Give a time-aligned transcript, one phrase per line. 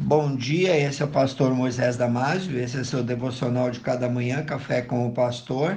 [0.00, 4.44] Bom dia, esse é o pastor Moisés Damásio, esse é seu devocional de cada manhã,
[4.44, 5.76] Café com o Pastor.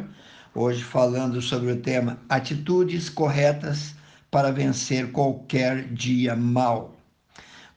[0.53, 3.95] Hoje falando sobre o tema Atitudes corretas
[4.29, 6.95] para vencer qualquer dia mal.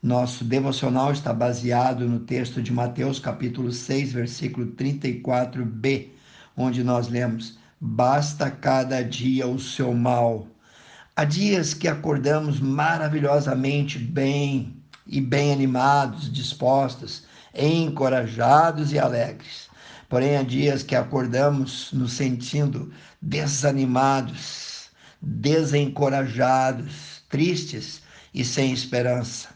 [0.03, 6.11] Nosso devocional está baseado no texto de Mateus, capítulo 6, versículo 34b,
[6.55, 10.47] onde nós lemos: Basta cada dia o seu mal.
[11.17, 17.25] Há dias que acordamos maravilhosamente bem e bem animados, dispostos,
[17.55, 19.69] encorajados e alegres.
[20.09, 24.89] Porém, há dias que acordamos nos sentindo desanimados,
[25.21, 28.03] desencorajados, tristes
[28.33, 29.49] e sem esperança.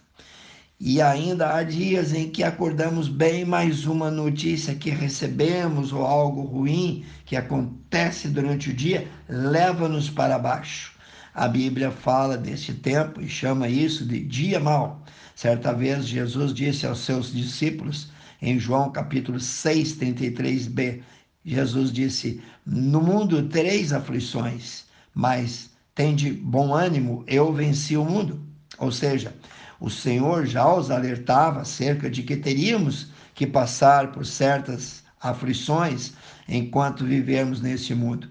[0.80, 6.42] E ainda há dias em que acordamos bem, mais uma notícia que recebemos ou algo
[6.42, 10.97] ruim que acontece durante o dia leva-nos para baixo.
[11.38, 15.05] A Bíblia fala desse tempo e chama isso de dia mau.
[15.37, 18.11] Certa vez Jesus disse aos seus discípulos,
[18.42, 21.00] em João capítulo 6, 33b,
[21.45, 28.45] Jesus disse: No mundo tereis aflições, mas tende bom ânimo, eu venci o mundo.
[28.77, 29.33] Ou seja,
[29.78, 36.14] o Senhor já os alertava acerca de que teríamos que passar por certas aflições
[36.48, 38.28] enquanto vivermos neste mundo.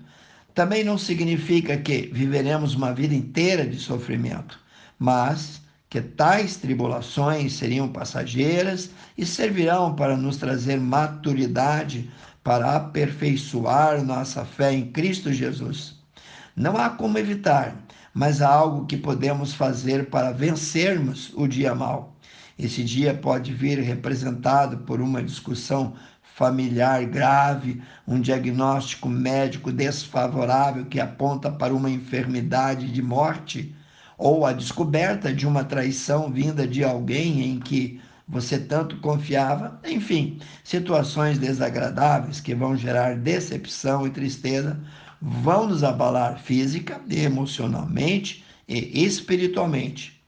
[0.58, 4.60] Também não significa que viveremos uma vida inteira de sofrimento,
[4.98, 12.10] mas que tais tribulações seriam passageiras e servirão para nos trazer maturidade
[12.44, 16.00] para aperfeiçoar nossa fé em Cristo Jesus.
[16.56, 17.76] Não há como evitar
[18.12, 22.16] mas há algo que podemos fazer para vencermos o dia mal.
[22.58, 25.94] Esse dia pode vir representado por uma discussão
[26.38, 33.76] familiar grave, um diagnóstico médico desfavorável que aponta para uma enfermidade de morte,
[34.20, 40.40] ou a descoberta de uma traição vinda de alguém em que você tanto confiava, enfim,
[40.64, 44.80] situações desagradáveis que vão gerar decepção e tristeza
[45.20, 50.22] vão nos abalar física, emocionalmente e espiritualmente.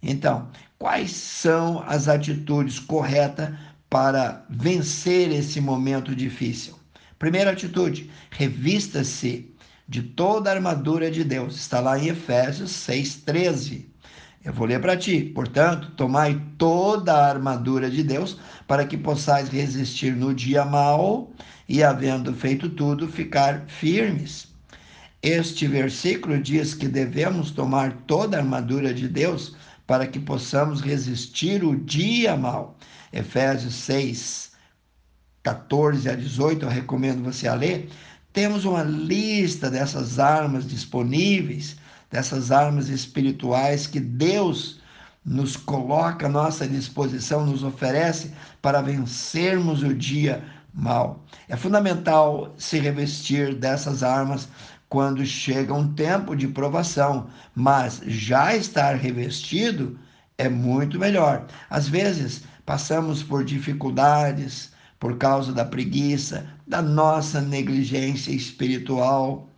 [0.00, 0.46] Então,
[0.78, 3.50] quais são as atitudes corretas
[3.90, 6.78] para vencer esse momento difícil?
[7.18, 9.52] Primeira atitude: revista-se
[9.86, 11.56] de toda a armadura de Deus.
[11.56, 13.86] Está lá em Efésios 6,13.
[14.42, 15.20] Eu vou ler para ti.
[15.34, 21.30] Portanto, tomai toda a armadura de Deus para que possais resistir no dia mau
[21.68, 24.48] e, havendo feito tudo, ficar firmes.
[25.22, 29.54] Este versículo diz que devemos tomar toda a armadura de Deus
[29.90, 32.78] para que possamos resistir o dia mau.
[33.12, 34.52] Efésios 6,
[35.42, 37.90] 14 a 18, eu recomendo você a ler.
[38.32, 41.76] Temos uma lista dessas armas disponíveis,
[42.08, 44.78] dessas armas espirituais que Deus
[45.24, 51.24] nos coloca à nossa disposição, nos oferece para vencermos o dia mal.
[51.48, 54.48] É fundamental se revestir dessas armas
[54.90, 59.96] quando chega um tempo de provação, mas já estar revestido
[60.36, 61.46] é muito melhor.
[61.70, 69.48] Às vezes, passamos por dificuldades por causa da preguiça, da nossa negligência espiritual,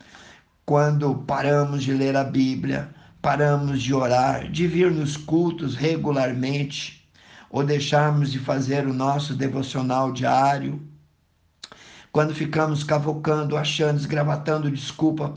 [0.66, 2.90] quando paramos de ler a Bíblia,
[3.22, 7.08] paramos de orar, de vir nos cultos regularmente,
[7.50, 10.91] ou deixarmos de fazer o nosso devocional diário
[12.12, 15.34] quando ficamos cavocando, achando, esgravatando desculpa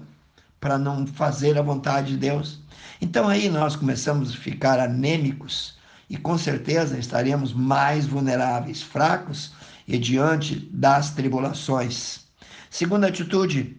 [0.59, 2.59] para não fazer a vontade de Deus.
[3.01, 5.77] Então aí nós começamos a ficar anêmicos
[6.09, 9.53] e com certeza estaremos mais vulneráveis, fracos
[9.87, 12.25] e diante das tribulações.
[12.69, 13.77] Segunda atitude,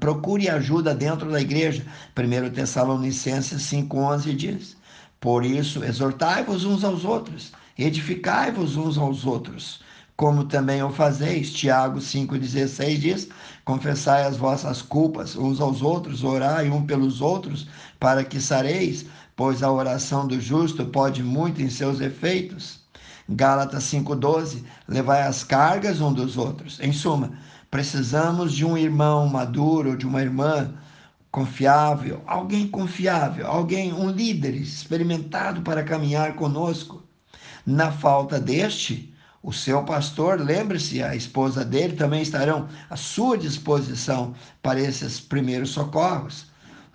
[0.00, 1.84] procure ajuda dentro da igreja.
[2.16, 4.76] 1 Tessalonicenses 5,11 diz:
[5.20, 9.80] Por isso, exortai-vos uns aos outros, edificai-vos uns aos outros,
[10.16, 11.52] como também o fazeis.
[11.52, 13.28] Tiago 5,16 diz:
[13.64, 17.66] Confessai as vossas culpas uns aos outros, orai um pelos outros,
[17.98, 22.80] para que sareis, pois a oração do justo pode muito em seus efeitos.
[23.28, 26.78] Gálatas 5,12: Levai as cargas um dos outros.
[26.80, 27.32] Em suma,
[27.70, 30.72] precisamos de um irmão maduro, de uma irmã
[31.30, 37.02] confiável, alguém confiável, alguém, um líder experimentado para caminhar conosco.
[37.66, 39.12] Na falta deste,
[39.44, 45.68] o seu pastor, lembre-se, a esposa dele também estarão à sua disposição para esses primeiros
[45.68, 46.46] socorros.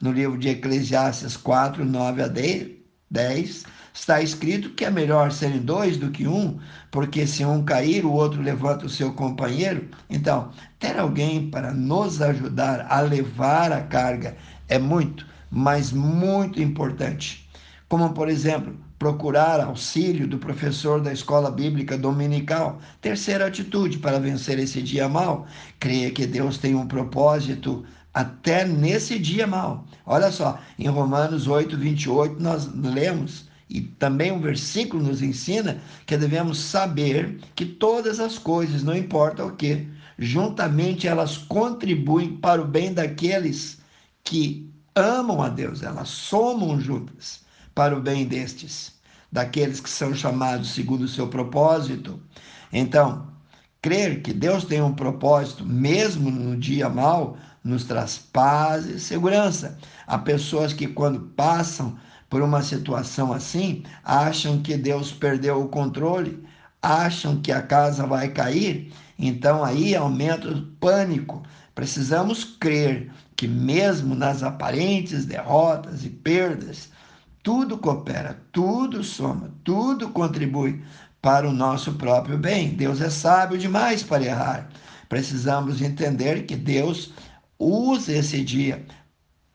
[0.01, 5.95] No livro de Eclesiastes 4, 9 a 10, está escrito que é melhor serem dois
[5.95, 6.57] do que um,
[6.89, 9.87] porque se um cair, o outro levanta o seu companheiro.
[10.09, 10.49] Então,
[10.79, 14.35] ter alguém para nos ajudar a levar a carga
[14.67, 17.47] é muito, mas muito importante.
[17.87, 22.79] Como, por exemplo, procurar auxílio do professor da escola bíblica dominical.
[22.99, 25.47] Terceira atitude para vencer esse dia mal,
[25.79, 29.87] creia que Deus tem um propósito até nesse dia mal.
[30.05, 36.17] Olha só, em Romanos 8, 28, nós lemos, e também um versículo nos ensina que
[36.17, 39.87] devemos saber que todas as coisas, não importa o que,
[40.17, 43.79] juntamente elas contribuem para o bem daqueles
[44.25, 47.47] que amam a Deus, elas somam juntas
[47.79, 48.91] para o bem destes,
[49.31, 52.21] daqueles que são chamados segundo o seu propósito.
[52.73, 53.29] Então,
[53.81, 59.77] crer que Deus tem um propósito, mesmo no dia mal, nos traz paz e segurança.
[60.05, 61.97] Há pessoas que, quando passam
[62.29, 66.43] por uma situação assim, acham que Deus perdeu o controle,
[66.81, 71.43] acham que a casa vai cair, então aí aumenta o pânico.
[71.73, 76.89] Precisamos crer que, mesmo nas aparentes derrotas e perdas,
[77.43, 80.81] tudo coopera, tudo soma, tudo contribui
[81.21, 82.69] para o nosso próprio bem.
[82.69, 84.69] Deus é sábio demais para errar.
[85.07, 87.13] Precisamos entender que Deus
[87.57, 88.85] usa esse dia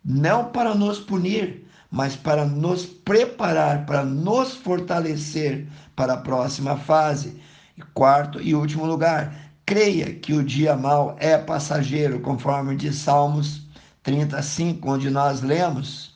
[0.05, 7.41] não para nos punir, mas para nos preparar, para nos fortalecer para a próxima fase.
[7.77, 9.35] E quarto e último lugar,
[9.65, 13.63] creia que o dia mal é passageiro, conforme diz Salmos
[14.03, 16.14] 35, onde nós lemos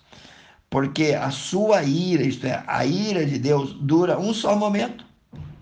[0.70, 5.04] porque a sua ira, isto é, a ira de Deus, dura um só momento.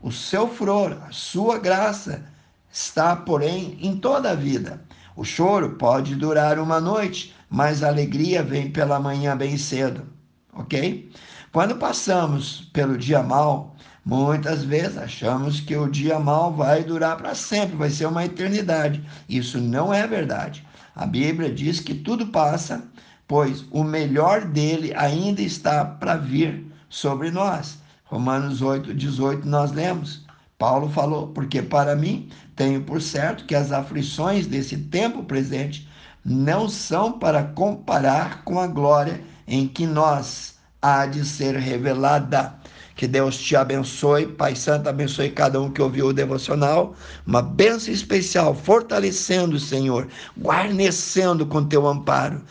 [0.03, 2.25] O seu furor, a sua graça
[2.73, 4.82] está, porém, em toda a vida.
[5.17, 10.06] O choro pode durar uma noite, mas a alegria vem pela manhã bem cedo,
[10.53, 11.11] ok?
[11.52, 13.75] Quando passamos pelo dia mal,
[14.05, 19.02] muitas vezes achamos que o dia mal vai durar para sempre, vai ser uma eternidade.
[19.29, 20.67] Isso não é verdade.
[20.94, 22.85] A Bíblia diz que tudo passa
[23.26, 27.78] pois o melhor dele ainda está para vir sobre nós.
[28.05, 30.25] Romanos 8, 18, nós lemos.
[30.58, 35.88] Paulo falou: Porque para mim tenho por certo que as aflições desse tempo presente
[36.25, 42.55] não são para comparar com a glória em que nós há de ser revelada.
[42.94, 46.94] Que Deus te abençoe, Pai Santo, abençoe cada um que ouviu o devocional.
[47.26, 50.08] Uma bênção especial, fortalecendo, Senhor,
[50.40, 52.43] guarnecendo com teu amparo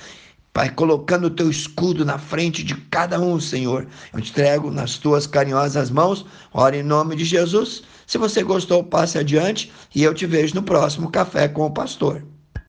[0.56, 3.86] Pai, colocando o teu escudo na frente de cada um, Senhor.
[4.14, 6.26] Eu te entrego nas tuas carinhosas mãos.
[6.54, 7.84] Ora em nome de Jesus.
[8.08, 12.24] Se você gostou, passe adiante e eu te vejo no próximo Café com o Pastor.